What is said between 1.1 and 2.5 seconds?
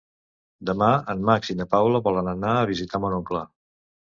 en Max i na Paula volen